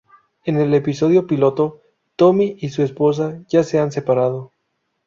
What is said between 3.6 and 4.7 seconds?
se han separado.